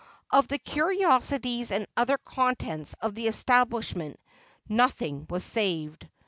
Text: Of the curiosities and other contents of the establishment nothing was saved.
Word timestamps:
Of 0.31 0.47
the 0.47 0.57
curiosities 0.57 1.69
and 1.71 1.85
other 1.95 2.17
contents 2.17 2.95
of 3.03 3.13
the 3.13 3.27
establishment 3.27 4.19
nothing 4.67 5.27
was 5.29 5.43
saved. 5.43 6.09